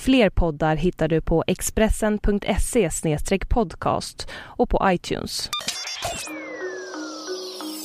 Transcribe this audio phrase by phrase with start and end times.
[0.00, 2.90] Fler poddar hittar du på expressen.se
[3.48, 5.50] podcast och på iTunes.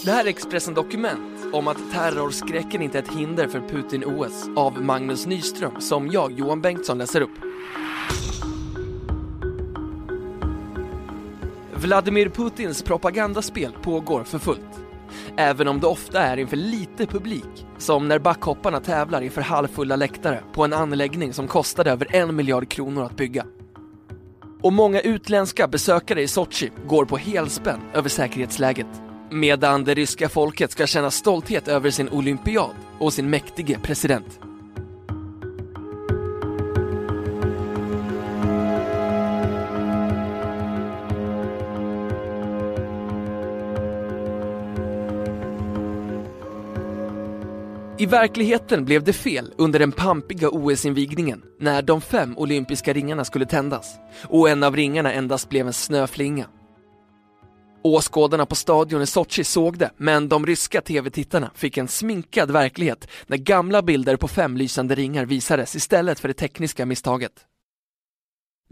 [0.06, 4.82] Det här är Expressen Dokument om att terrorskräcken inte är ett hinder för Putin-OS av
[4.82, 7.40] Magnus Nyström som jag, Johan Bengtsson, läser upp.
[11.74, 14.89] Vladimir Putins propagandaspel pågår för fullt.
[15.40, 20.44] Även om det ofta är inför lite publik, som när backhopparna tävlar inför halvfulla läktare
[20.54, 23.46] på en anläggning som kostade över en miljard kronor att bygga.
[24.62, 28.88] Och många utländska besökare i Sochi går på helspänn över säkerhetsläget.
[29.32, 34.40] Medan det ryska folket ska känna stolthet över sin olympiad och sin mäktige president.
[48.10, 53.96] Verkligheten blev det fel under den pampiga OS-invigningen när de fem olympiska ringarna skulle tändas
[54.24, 56.46] och en av ringarna endast blev en snöflinga.
[57.84, 63.08] Åskådarna på stadion i Sochi såg det, men de ryska tv-tittarna fick en sminkad verklighet
[63.28, 67.34] när gamla bilder på fem lysande ringar visades istället för det tekniska misstaget.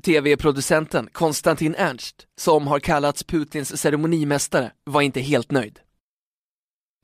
[0.03, 5.80] TV-producenten Konstantin Ernst, som har kallats Putins ceremonimästare, var inte helt nöjd.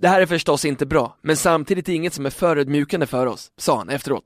[0.04, 3.78] Det här är förstås inte bra, men samtidigt inget som är förödmjukande för oss, sa
[3.78, 4.24] han efteråt.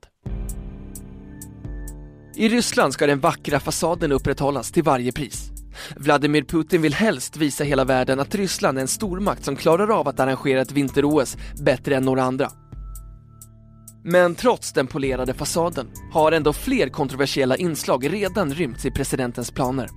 [2.36, 5.50] I Ryssland ska den vackra fasaden upprätthållas till varje pris.
[5.96, 10.08] Vladimir Putin vill helst visa hela världen att Ryssland är en stormakt som klarar av
[10.08, 12.50] att arrangera ett vinter-OS bättre än några andra.
[14.04, 19.88] Men trots den polerade fasaden har ändå fler kontroversiella inslag redan rymts i presidentens planer.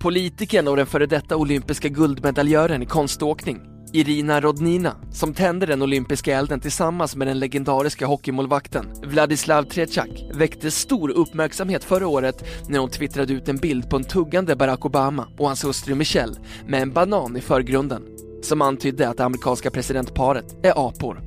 [0.00, 6.38] Politikern och den före detta olympiska guldmedaljören i konståkning Irina Rodnina, som tände den olympiska
[6.38, 12.90] elden tillsammans med den legendariska hockeymålvakten Vladislav Tretjak, väckte stor uppmärksamhet förra året när hon
[12.90, 16.34] twittrade ut en bild på en tuggande Barack Obama och hans hustru Michelle
[16.66, 18.02] med en banan i förgrunden,
[18.42, 21.22] som antydde att det amerikanska presidentparet är apor.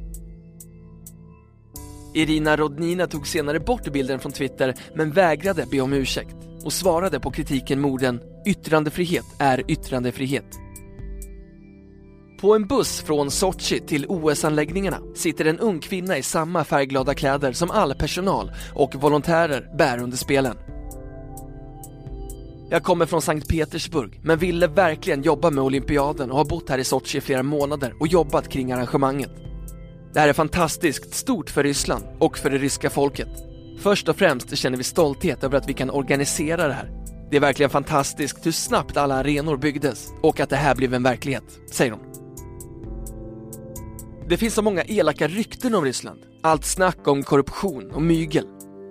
[2.13, 6.35] Irina Rodnina tog senare bort bilden från Twitter men vägrade be om ursäkt
[6.65, 10.62] och svarade på kritiken med orden “yttrandefrihet är yttrandefrihet”
[12.43, 17.53] På en buss från Sochi till OS-anläggningarna sitter en ung kvinna i samma färgglada kläder
[17.53, 20.57] som all personal och volontärer bär under spelen.
[22.69, 26.77] Jag kommer från Sankt Petersburg men ville verkligen jobba med olympiaden och har bott här
[26.77, 29.31] i Sochi i flera månader och jobbat kring arrangemanget.
[30.13, 33.29] Det här är fantastiskt stort för Ryssland och för det ryska folket.
[33.79, 36.91] Först och främst känner vi stolthet över att vi kan organisera det här.
[37.29, 41.03] Det är verkligen fantastiskt hur snabbt alla arenor byggdes och att det här blev en
[41.03, 42.12] verklighet, säger hon.
[44.29, 46.19] Det finns så många elaka rykten om Ryssland.
[46.41, 48.45] Allt snack om korruption och mygel.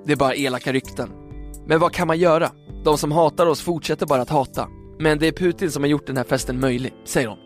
[0.06, 1.10] Det är bara elaka rykten.
[1.66, 2.50] Men vad kan man göra?
[2.84, 4.68] De som hatar oss fortsätter bara att hata.
[4.98, 7.38] Men det är Putin som har gjort den här festen möjlig, säger hon.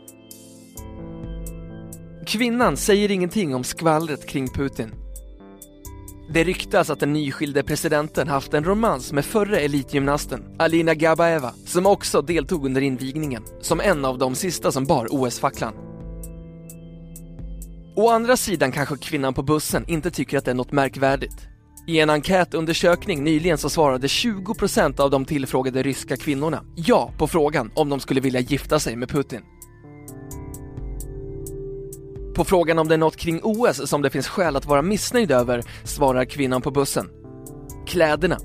[2.26, 4.94] Kvinnan säger ingenting om skvallret kring Putin.
[6.32, 11.86] Det ryktas att den nyskilde presidenten haft en romans med förre elitgymnasten Alina Gabaeva som
[11.86, 15.85] också deltog under invigningen som en av de sista som bar OS-facklan.
[17.98, 21.48] Å andra sidan kanske kvinnan på bussen inte tycker att det är något märkvärdigt.
[21.86, 27.70] I en enkätundersökning nyligen så svarade 20% av de tillfrågade ryska kvinnorna ja på frågan
[27.74, 29.40] om de skulle vilja gifta sig med Putin.
[32.34, 35.30] På frågan om det är något kring OS som det finns skäl att vara missnöjd
[35.30, 37.10] över svarar kvinnan på bussen.
[37.86, 38.38] Kläderna.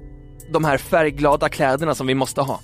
[0.54, 2.60] De här färgglada kläderna som vi måste ha.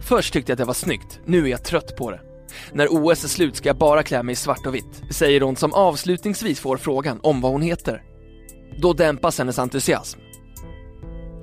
[0.00, 2.35] Först tyckte jag att det var snyggt, nu är jag trött på det.
[2.72, 5.56] När OS är slut ska jag bara klä mig i svart och vitt, säger hon
[5.56, 8.02] som avslutningsvis får frågan om vad hon heter.
[8.82, 10.20] Då dämpas hennes entusiasm.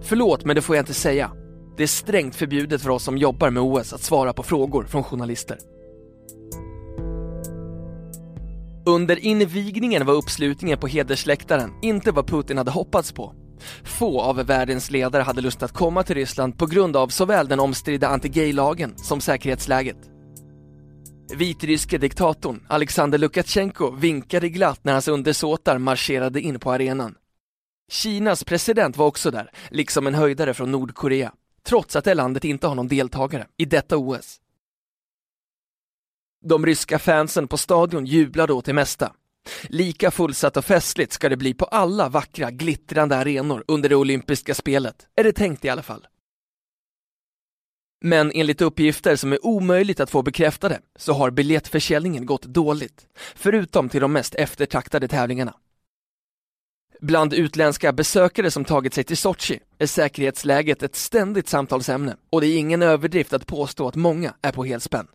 [0.01, 1.31] Förlåt, men det får jag inte säga.
[1.77, 5.03] Det är strängt förbjudet för oss som jobbar med OS att svara på frågor från
[5.03, 5.57] journalister.
[8.85, 13.35] Under invigningen var uppslutningen på hedersläktaren inte vad Putin hade hoppats på.
[13.83, 17.59] Få av världens ledare hade lust att komma till Ryssland på grund av såväl den
[17.59, 20.12] omstridda anti-gay-lagen som säkerhetsläget.
[21.35, 27.15] Vitryske diktatorn Alexander Lukasjenko vinkade glatt när hans undersåtar marscherade in på arenan.
[27.91, 31.33] Kinas president var också där, liksom en höjdare från Nordkorea.
[31.63, 34.39] trots att det landet inte har någon deltagare i detta OS.
[36.45, 39.13] De ryska fansen på stadion jublar då till mesta.
[39.63, 44.53] Lika fullsatt och festligt ska det bli på alla vackra, glittrande arenor under det olympiska
[44.55, 46.07] spelet, är det tänkt i alla fall.
[48.05, 53.89] Men enligt uppgifter som är omöjligt att få bekräftade så har biljettförsäljningen gått dåligt, förutom
[53.89, 55.53] till de mest eftertraktade tävlingarna.
[57.01, 62.47] Bland utländska besökare som tagit sig till Sochi är säkerhetsläget ett ständigt samtalsämne och det
[62.47, 65.07] är ingen överdrift att påstå att många är på helspänn.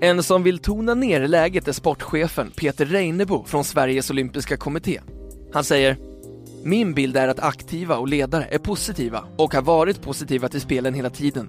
[0.00, 5.00] En som vill tona ner läget är sportchefen Peter Reinebo från Sveriges olympiska kommitté.
[5.52, 5.96] Han säger
[6.66, 10.94] min bild är att aktiva och ledare är positiva och har varit positiva till spelen
[10.94, 11.48] hela tiden.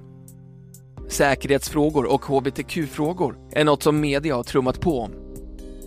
[1.10, 5.12] Säkerhetsfrågor och hbtq-frågor är något som media har trummat på om.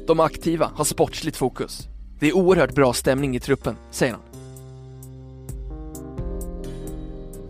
[0.06, 1.88] De aktiva har sportsligt fokus.
[2.21, 4.23] Det är oerhört bra stämning i truppen, säger han.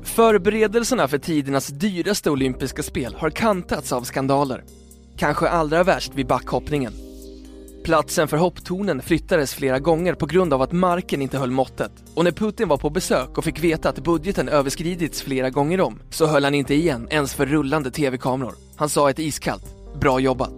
[0.03, 4.65] Förberedelserna för tidernas dyraste olympiska spel har kantats av skandaler.
[5.17, 6.93] Kanske allra värst vid backhoppningen
[7.91, 11.93] Platsen för hopptornen flyttades flera gånger på grund av att marken inte höll måttet.
[12.15, 16.03] Och när Putin var på besök och fick veta att budgeten överskridits flera gånger om
[16.11, 18.55] så höll han inte igen ens för rullande tv-kameror.
[18.77, 19.65] Han sa ett iskallt
[20.01, 20.55] “Bra jobbat”.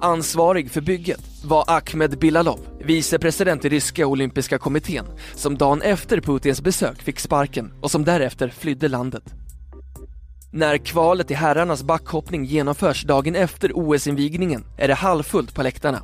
[0.00, 6.62] Ansvarig för bygget var Ahmed Bilalov, vicepresident i ryska olympiska kommittén, som dagen efter Putins
[6.62, 9.43] besök fick sparken och som därefter flydde landet.
[10.56, 16.02] När kvalet i herrarnas backhoppning genomförs dagen efter OS-invigningen är det halvfullt på läktarna.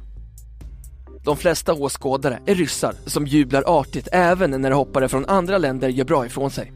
[1.25, 6.05] De flesta åskådare är ryssar som jublar artigt även när hoppare från andra länder gör
[6.05, 6.73] bra ifrån sig.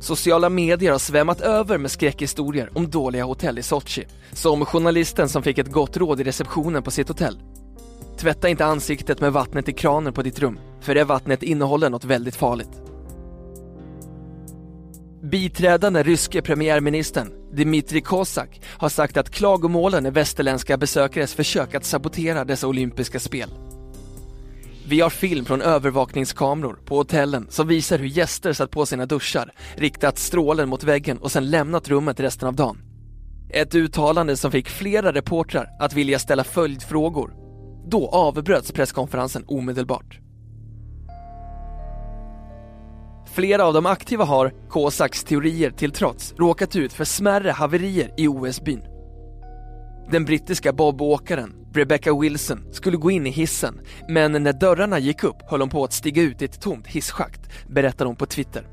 [0.00, 4.04] Sociala medier har svämmat över med skräckhistorier om dåliga hotell i Sochi.
[4.32, 7.38] Som journalisten som fick ett gott råd i receptionen på sitt hotell.
[8.18, 12.04] Tvätta inte ansiktet med vattnet i kranen på ditt rum, för det vattnet innehåller något
[12.04, 12.93] väldigt farligt.
[15.30, 22.44] Biträdande ryske premiärministern Dmitrij Kozak har sagt att klagomålen är västerländska besökares försök att sabotera
[22.44, 23.48] dessa olympiska spel.
[24.88, 29.52] Vi har film från övervakningskameror på hotellen som visar hur gäster satt på sina duschar,
[29.76, 32.78] riktat strålen mot väggen och sedan lämnat rummet resten av dagen.
[33.50, 37.34] Ett uttalande som fick flera reportrar att vilja ställa följdfrågor.
[37.90, 40.23] Då avbröts presskonferensen omedelbart.
[43.34, 48.28] Flera av de aktiva har, Kosaks teorier till trots, råkat ut för smärre haverier i
[48.28, 48.82] OS-byn.
[50.10, 55.36] Den brittiska bobåkaren Rebecca Wilson skulle gå in i hissen, men när dörrarna gick upp
[55.50, 58.66] höll hon på att stiga ut i ett tomt hisschakt, berättar hon på Twitter.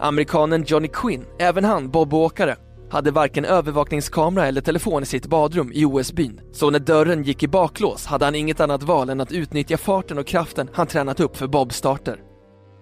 [0.00, 2.56] Amerikanen Johnny Quinn, även han bobåkare,
[2.90, 7.48] hade varken övervakningskamera eller telefon i sitt badrum i OS-byn, så när dörren gick i
[7.48, 11.36] baklås hade han inget annat val än att utnyttja farten och kraften han tränat upp
[11.36, 12.33] för bobstarter.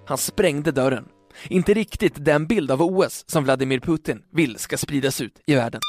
[0.07, 1.05] Han sprängde dörren.
[1.49, 5.81] Inte riktigt den bild av OS som Vladimir Putin vill ska spridas ut i världen.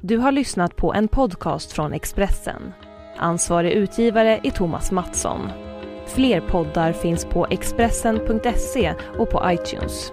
[0.00, 2.72] Du har lyssnat på en podcast från Expressen.
[3.16, 5.40] Ansvarig utgivare är Thomas Mattsson.
[6.06, 10.12] Fler poddar finns på Expressen.se och på iTunes.